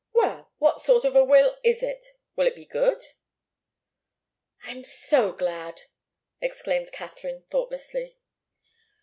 "Well 0.13 0.51
what 0.57 0.81
sort 0.81 1.05
of 1.05 1.15
a 1.15 1.23
will 1.23 1.59
is 1.63 1.83
it? 1.83 2.03
Will 2.35 2.47
it 2.47 2.55
be 2.55 2.65
good?" 2.65 3.03
"I'm 4.63 4.83
so 4.83 5.31
glad!" 5.31 5.83
exclaimed 6.41 6.91
Katharine, 6.91 7.43
thoughtlessly. 7.51 8.17